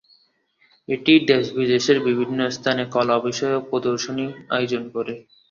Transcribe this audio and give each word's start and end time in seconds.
এটি 0.87 1.13
দেশ 1.29 1.45
বিদেশের 1.57 1.97
বিভিন্ন 2.07 2.39
স্থানে 2.49 2.83
কলা 2.93 3.17
বিষয়ক 3.27 3.61
প্রদর্শনী 3.71 4.25
আয়োজন 4.49 4.83
করে। 4.95 5.13